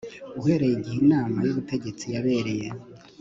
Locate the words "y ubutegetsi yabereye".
1.45-2.67